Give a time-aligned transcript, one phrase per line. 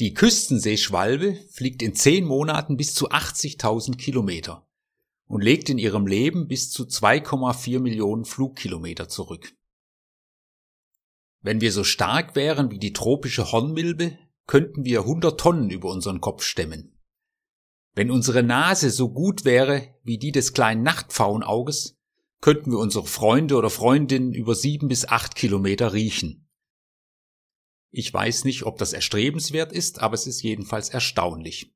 [0.00, 4.64] Die Küstenseeschwalbe fliegt in zehn Monaten bis zu 80.000 Kilometer
[5.26, 9.52] und legt in ihrem Leben bis zu 2,4 Millionen Flugkilometer zurück.
[11.40, 14.16] Wenn wir so stark wären wie die tropische Hornmilbe,
[14.46, 16.96] könnten wir 100 Tonnen über unseren Kopf stemmen.
[17.94, 21.98] Wenn unsere Nase so gut wäre wie die des kleinen Nachtpfauenauges,
[22.40, 26.47] könnten wir unsere Freunde oder Freundinnen über sieben bis acht Kilometer riechen.
[27.90, 31.74] Ich weiß nicht, ob das erstrebenswert ist, aber es ist jedenfalls erstaunlich.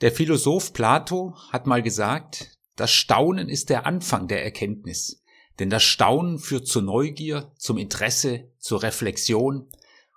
[0.00, 5.22] Der Philosoph Plato hat mal gesagt, das Staunen ist der Anfang der Erkenntnis,
[5.58, 9.70] denn das Staunen führt zur Neugier, zum Interesse, zur Reflexion,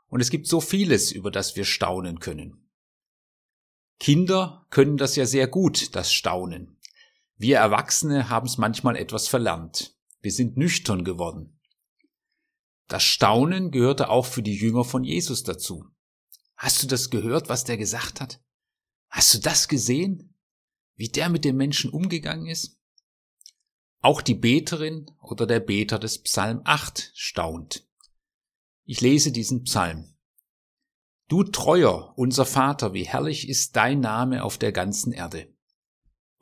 [0.08, 2.70] und es gibt so vieles, über das wir staunen können.
[4.00, 6.80] Kinder können das ja sehr gut, das Staunen.
[7.36, 9.98] Wir Erwachsene haben es manchmal etwas verlernt.
[10.22, 11.60] Wir sind nüchtern geworden.
[12.88, 15.86] Das Staunen gehörte auch für die Jünger von Jesus dazu.
[16.56, 18.42] Hast du das gehört, was der gesagt hat?
[19.10, 20.36] Hast du das gesehen?
[20.96, 22.80] Wie der mit den Menschen umgegangen ist?
[24.02, 27.88] Auch die Beterin oder der Beter des Psalm 8 staunt.
[28.86, 30.14] Ich lese diesen Psalm.
[31.30, 35.53] Du treuer, unser Vater, wie herrlich ist dein Name auf der ganzen Erde.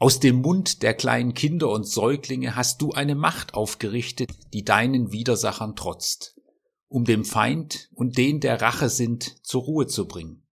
[0.01, 5.11] Aus dem Mund der kleinen Kinder und Säuglinge hast du eine Macht aufgerichtet, die deinen
[5.11, 6.41] Widersachern trotzt,
[6.87, 10.47] um dem Feind und den der Rache sind zur Ruhe zu bringen.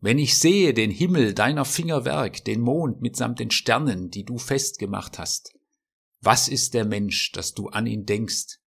[0.00, 5.18] Wenn ich sehe den Himmel deiner Fingerwerk, den Mond mitsamt den Sternen, die du festgemacht
[5.18, 5.54] hast,
[6.20, 8.58] was ist der Mensch, dass du an ihn denkst,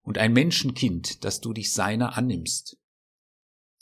[0.00, 2.78] und ein Menschenkind, dass du dich seiner annimmst?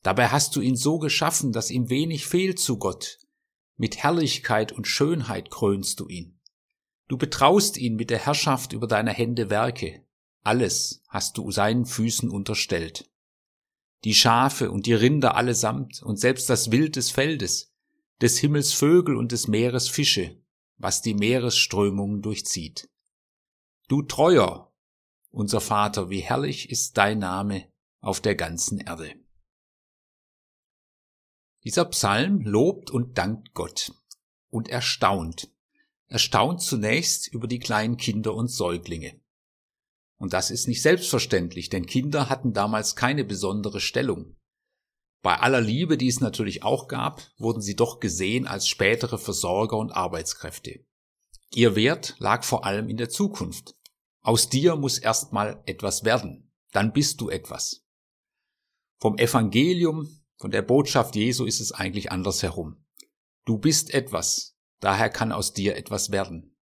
[0.02, 3.20] Dabei hast du ihn so geschaffen, dass ihm wenig fehlt zu Gott,
[3.78, 6.38] mit Herrlichkeit und Schönheit krönst du ihn.
[7.06, 10.04] Du betraust ihn mit der Herrschaft über deine Hände Werke.
[10.42, 13.10] Alles hast du seinen Füßen unterstellt.
[14.04, 17.72] Die Schafe und die Rinder allesamt und selbst das Wild des Feldes,
[18.20, 20.36] des Himmels Vögel und des Meeres Fische,
[20.76, 22.88] was die Meeresströmungen durchzieht.
[23.88, 24.72] Du treuer,
[25.30, 27.64] unser Vater, wie herrlich ist dein Name
[28.00, 29.14] auf der ganzen Erde.
[31.68, 33.92] Dieser Psalm lobt und dankt Gott
[34.48, 35.50] und erstaunt.
[36.06, 39.20] Erstaunt zunächst über die kleinen Kinder und Säuglinge.
[40.16, 44.34] Und das ist nicht selbstverständlich, denn Kinder hatten damals keine besondere Stellung.
[45.20, 49.76] Bei aller Liebe, die es natürlich auch gab, wurden sie doch gesehen als spätere Versorger
[49.76, 50.86] und Arbeitskräfte.
[51.50, 53.74] Ihr Wert lag vor allem in der Zukunft.
[54.22, 57.84] Aus dir muss erstmal etwas werden, dann bist du etwas.
[59.00, 62.76] Vom Evangelium von der Botschaft Jesu ist es eigentlich andersherum.
[63.44, 66.56] Du bist etwas, daher kann aus dir etwas werden.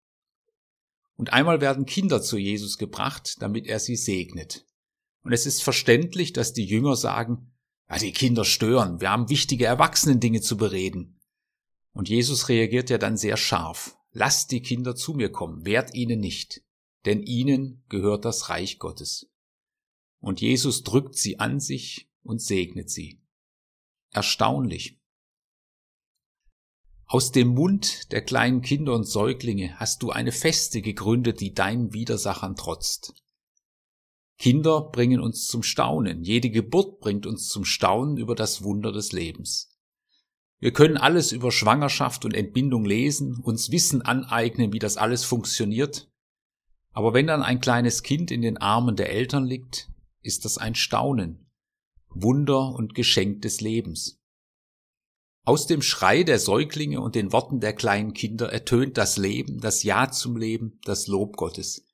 [1.16, 4.66] Und einmal werden Kinder zu Jesus gebracht, damit er sie segnet.
[5.22, 7.53] Und es ist verständlich, dass die Jünger sagen,
[7.91, 11.20] ja, die Kinder stören, wir haben wichtige Erwachsenendinge zu bereden.
[11.92, 13.97] Und Jesus reagiert ja dann sehr scharf.
[14.12, 16.62] Lasst die Kinder zu mir kommen, wehrt ihnen nicht,
[17.04, 19.31] denn ihnen gehört das Reich Gottes.
[20.20, 23.20] Und Jesus drückt sie an sich und segnet sie
[24.16, 24.99] erstaunlich.
[27.06, 31.93] Aus dem Mund der kleinen Kinder und Säuglinge hast du eine Feste gegründet, die deinen
[31.93, 33.15] Widersachern trotzt.
[34.38, 39.12] Kinder bringen uns zum Staunen, jede Geburt bringt uns zum Staunen über das Wunder des
[39.12, 39.78] Lebens.
[40.59, 46.10] Wir können alles über Schwangerschaft und Entbindung lesen, uns Wissen aneignen, wie das alles funktioniert,
[46.97, 49.91] aber wenn dann ein kleines Kind in den Armen der Eltern liegt,
[50.22, 51.46] ist das ein Staunen,
[52.22, 54.21] Wunder und Geschenk des Lebens.
[55.44, 59.82] Aus dem Schrei der Säuglinge und den Worten der kleinen Kinder ertönt das Leben, das
[59.82, 61.84] Ja zum Leben, das Lob Gottes.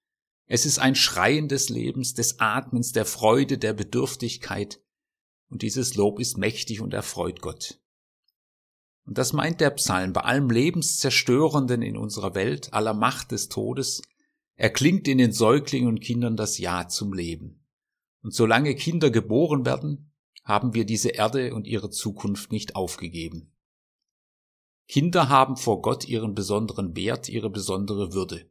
[0.46, 4.80] Es ist ein Schreien des Lebens, des Atmens, der Freude, der Bedürftigkeit.
[5.48, 7.78] Und dieses Lob ist mächtig und erfreut Gott.
[9.04, 14.02] Und das meint der Psalm bei allem Lebenszerstörenden in unserer Welt, aller Macht des Todes,
[14.54, 17.66] erklingt in den Säuglingen und Kindern das Ja zum Leben.
[18.22, 20.11] Und solange Kinder geboren werden,
[20.44, 23.52] haben wir diese Erde und ihre Zukunft nicht aufgegeben.
[24.88, 28.50] Kinder haben vor Gott ihren besonderen Wert, ihre besondere Würde.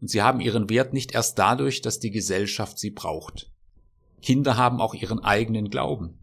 [0.00, 3.50] Und sie haben ihren Wert nicht erst dadurch, dass die Gesellschaft sie braucht.
[4.20, 6.18] Kinder haben auch ihren eigenen Glauben.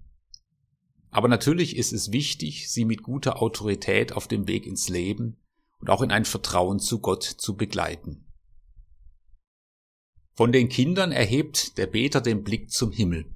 [1.09, 5.37] Aber natürlich ist es wichtig, sie mit guter Autorität auf dem Weg ins Leben
[5.79, 8.25] und auch in ein Vertrauen zu Gott zu begleiten.
[10.33, 13.34] Von den Kindern erhebt der Beter den Blick zum Himmel.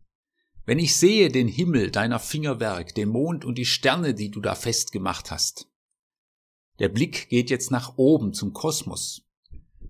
[0.69, 4.53] Wenn ich sehe den Himmel deiner Fingerwerk, den Mond und die Sterne, die du da
[4.53, 5.67] festgemacht hast.
[6.77, 9.23] Der Blick geht jetzt nach oben zum Kosmos.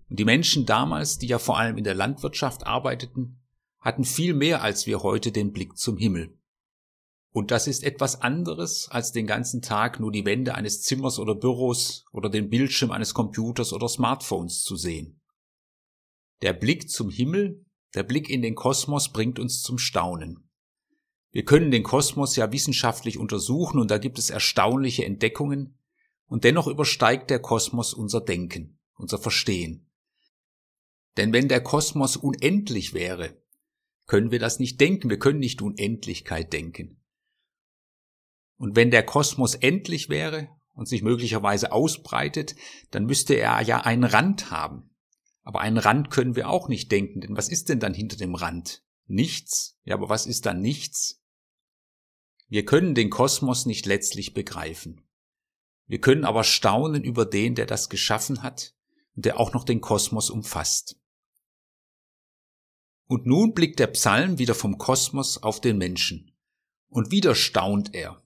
[0.10, 3.42] Und die Menschen damals, die ja vor allem in der Landwirtschaft arbeiteten,
[3.81, 6.40] hatten viel mehr als wir heute den Blick zum Himmel.
[7.34, 11.36] Und das ist etwas anderes, als den ganzen Tag nur die Wände eines Zimmers oder
[11.36, 15.20] Büros oder den Bildschirm eines Computers oder Smartphones zu sehen.
[16.42, 17.66] Der Blick zum Himmel,
[17.96, 20.49] der Blick in den Kosmos bringt uns zum Staunen.
[21.31, 25.76] Wir können den Kosmos ja wissenschaftlich untersuchen und da gibt es erstaunliche Entdeckungen,
[26.30, 29.90] und dennoch übersteigt der Kosmos unser Denken, unser Verstehen.
[31.18, 33.42] Denn wenn der Kosmos unendlich wäre,
[34.06, 37.02] können wir das nicht denken, wir können nicht Unendlichkeit denken.
[38.58, 42.56] Und wenn der Kosmos endlich wäre und sich möglicherweise ausbreitet,
[42.92, 44.96] dann müsste er ja einen Rand haben.
[45.42, 48.36] Aber einen Rand können wir auch nicht denken, denn was ist denn dann hinter dem
[48.36, 48.84] Rand?
[49.08, 49.80] Nichts?
[49.84, 51.19] Ja, aber was ist dann nichts?
[52.50, 55.07] Wir können den Kosmos nicht letztlich begreifen.
[55.86, 58.75] Wir können aber staunen über den, der das geschaffen hat
[59.16, 61.00] und der auch noch den Kosmos umfasst.
[63.06, 66.36] Und nun blickt der Psalm wieder vom Kosmos auf den Menschen.
[66.90, 68.24] Und wieder staunt er.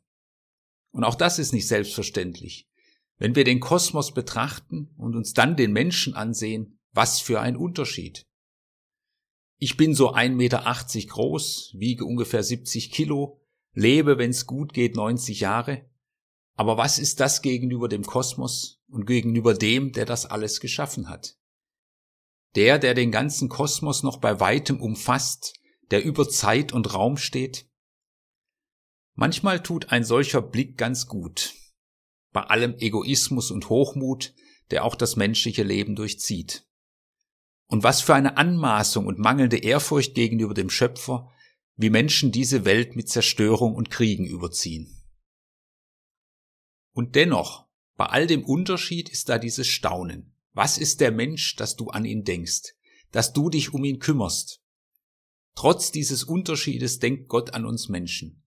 [0.91, 2.69] Und auch das ist nicht selbstverständlich.
[3.17, 8.25] Wenn wir den Kosmos betrachten und uns dann den Menschen ansehen, was für ein Unterschied.
[9.57, 13.42] Ich bin so 1,80 Meter groß, wiege ungefähr 70 Kilo,
[13.73, 15.89] lebe, wenn es gut geht, 90 Jahre.
[16.55, 21.35] Aber was ist das gegenüber dem Kosmos und gegenüber dem, der das alles geschaffen hat?
[22.55, 25.55] Der, der den ganzen Kosmos noch bei weitem umfasst,
[25.89, 27.67] der über Zeit und Raum steht,
[29.15, 31.53] Manchmal tut ein solcher Blick ganz gut,
[32.31, 34.33] bei allem Egoismus und Hochmut,
[34.71, 36.65] der auch das menschliche Leben durchzieht.
[37.67, 41.31] Und was für eine Anmaßung und mangelnde Ehrfurcht gegenüber dem Schöpfer,
[41.75, 45.01] wie Menschen diese Welt mit Zerstörung und Kriegen überziehen.
[46.93, 50.35] Und dennoch, bei all dem Unterschied ist da dieses Staunen.
[50.53, 52.75] Was ist der Mensch, dass du an ihn denkst,
[53.11, 54.61] dass du dich um ihn kümmerst?
[55.55, 58.43] Trotz dieses Unterschiedes denkt Gott an uns Menschen.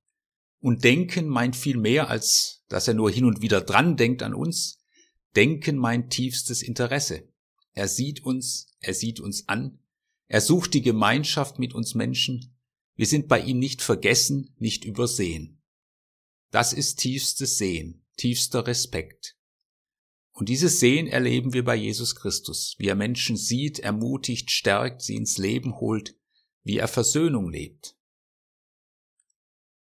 [0.61, 4.34] Und denken meint viel mehr, als dass er nur hin und wieder dran denkt an
[4.34, 4.81] uns.
[5.34, 7.29] Denken meint tiefstes Interesse.
[7.72, 9.79] Er sieht uns, er sieht uns an,
[10.29, 12.56] er sucht die Gemeinschaft mit uns Menschen.
[12.96, 15.62] Wir sind bei ihm nicht vergessen, nicht übersehen.
[16.50, 19.37] Das ist tiefstes Sehen, tiefster Respekt.
[20.32, 25.14] Und dieses Sehen erleben wir bei Jesus Christus, wie er Menschen sieht, ermutigt, stärkt, sie
[25.14, 26.16] ins Leben holt,
[26.62, 27.96] wie er Versöhnung lebt.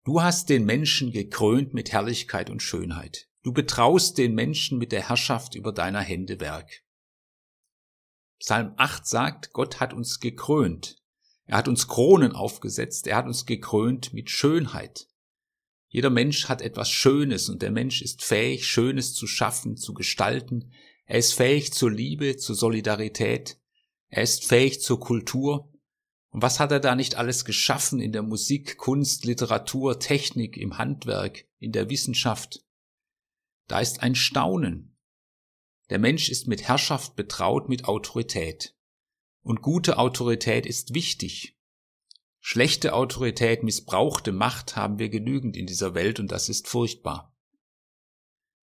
[0.05, 3.29] Du hast den Menschen gekrönt mit Herrlichkeit und Schönheit.
[3.43, 6.83] Du betraust den Menschen mit der Herrschaft über deiner Hände Werk.
[8.39, 11.03] Psalm 8 sagt, Gott hat uns gekrönt.
[11.49, 13.07] Er hat uns Kronen aufgesetzt.
[13.07, 15.09] Er hat uns gekrönt mit Schönheit.
[15.89, 20.71] Jeder Mensch hat etwas Schönes und der Mensch ist fähig, Schönes zu schaffen, zu gestalten.
[21.07, 23.59] Er ist fähig zur Liebe, zur Solidarität.
[24.09, 25.73] Er ist fähig zur Kultur.
[26.29, 30.77] Und was hat er da nicht alles geschaffen in der Musik, Kunst, Literatur, Technik, im
[30.77, 32.63] Handwerk, in der Wissenschaft?
[33.69, 34.99] Da ist ein Staunen.
[35.89, 38.75] Der Mensch ist mit Herrschaft betraut, mit Autorität.
[39.43, 41.57] Und gute Autorität ist wichtig.
[42.41, 47.35] Schlechte Autorität, missbrauchte Macht haben wir genügend in dieser Welt und das ist furchtbar.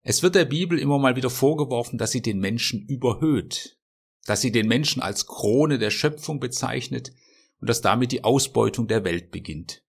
[0.02, 3.80] Es wird der Bibel immer mal wieder vorgeworfen, dass sie den Menschen überhöht,
[4.26, 7.12] dass sie den Menschen als Krone der Schöpfung bezeichnet,
[7.60, 9.84] und dass damit die Ausbeutung der Welt beginnt.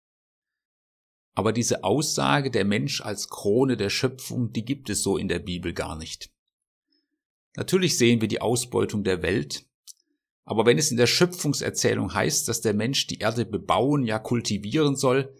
[1.35, 5.39] Aber diese Aussage, der Mensch als Krone der Schöpfung, die gibt es so in der
[5.39, 6.31] Bibel gar nicht.
[7.57, 9.67] Natürlich sehen wir die Ausbeutung der Welt,
[10.45, 14.97] aber wenn es in der Schöpfungserzählung heißt, dass der Mensch die Erde bebauen, ja kultivieren
[14.97, 15.35] soll,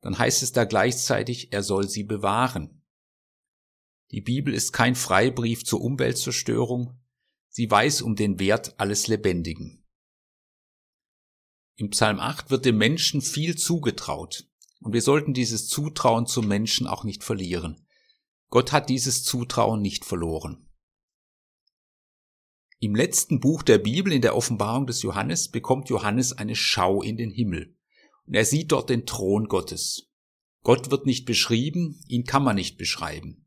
[0.00, 2.82] dann heißt es da gleichzeitig, er soll sie bewahren.
[4.10, 6.98] Die Bibel ist kein Freibrief zur Umweltzerstörung,
[7.48, 9.84] sie weiß um den Wert alles Lebendigen.
[11.76, 14.48] Im Psalm 8 wird dem Menschen viel zugetraut.
[14.80, 17.86] Und wir sollten dieses Zutrauen zum Menschen auch nicht verlieren.
[18.48, 20.67] Gott hat dieses Zutrauen nicht verloren.
[22.80, 27.16] Im letzten Buch der Bibel, in der Offenbarung des Johannes, bekommt Johannes eine Schau in
[27.16, 27.74] den Himmel.
[28.26, 30.10] Und er sieht dort den Thron Gottes.
[30.62, 33.46] Gott wird nicht beschrieben, ihn kann man nicht beschreiben.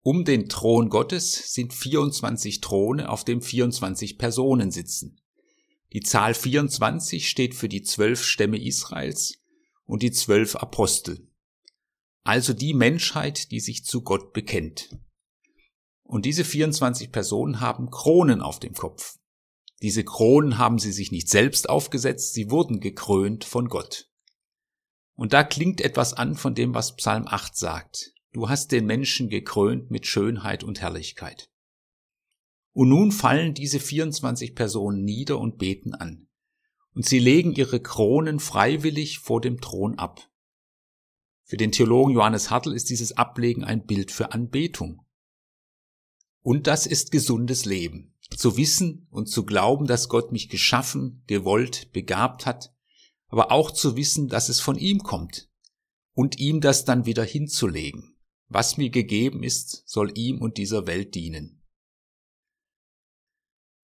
[0.00, 5.20] Um den Thron Gottes sind 24 Throne, auf dem 24 Personen sitzen.
[5.92, 9.34] Die Zahl 24 steht für die zwölf Stämme Israels
[9.84, 11.28] und die zwölf Apostel.
[12.24, 14.88] Also die Menschheit, die sich zu Gott bekennt.
[16.12, 19.18] Und diese 24 Personen haben Kronen auf dem Kopf.
[19.80, 24.10] Diese Kronen haben sie sich nicht selbst aufgesetzt, sie wurden gekrönt von Gott.
[25.14, 28.12] Und da klingt etwas an von dem, was Psalm 8 sagt.
[28.34, 31.48] Du hast den Menschen gekrönt mit Schönheit und Herrlichkeit.
[32.74, 36.28] Und nun fallen diese 24 Personen nieder und beten an.
[36.92, 40.28] Und sie legen ihre Kronen freiwillig vor dem Thron ab.
[41.44, 45.01] Für den Theologen Johannes Hartl ist dieses Ablegen ein Bild für Anbetung.
[46.42, 48.14] Und das ist gesundes Leben.
[48.36, 52.74] Zu wissen und zu glauben, dass Gott mich geschaffen, gewollt, begabt hat,
[53.28, 55.48] aber auch zu wissen, dass es von ihm kommt
[56.14, 58.16] und ihm das dann wieder hinzulegen.
[58.48, 61.62] Was mir gegeben ist, soll ihm und dieser Welt dienen.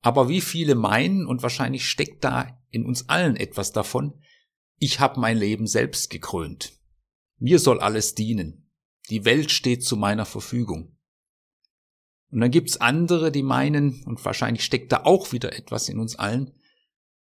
[0.00, 4.20] Aber wie viele meinen, und wahrscheinlich steckt da in uns allen etwas davon,
[4.78, 6.78] ich habe mein Leben selbst gekrönt.
[7.38, 8.70] Mir soll alles dienen.
[9.10, 10.97] Die Welt steht zu meiner Verfügung.
[12.30, 16.16] Und dann gibt's andere, die meinen, und wahrscheinlich steckt da auch wieder etwas in uns
[16.16, 16.52] allen,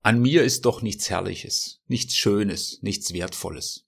[0.00, 3.86] an mir ist doch nichts Herrliches, nichts Schönes, nichts Wertvolles.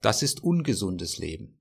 [0.00, 1.60] Das ist ungesundes Leben.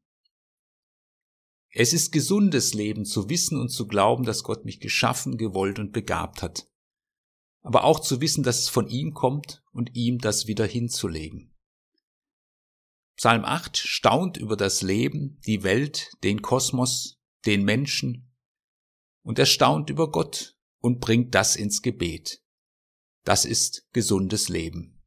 [1.73, 5.93] Es ist gesundes Leben zu wissen und zu glauben, dass Gott mich geschaffen, gewollt und
[5.93, 6.67] begabt hat.
[7.61, 11.55] Aber auch zu wissen, dass es von ihm kommt und ihm das wieder hinzulegen.
[13.15, 18.33] Psalm 8 staunt über das Leben, die Welt, den Kosmos, den Menschen
[19.24, 22.43] und er staunt über Gott und bringt das ins Gebet.
[23.24, 25.00] Das ist gesundes Leben.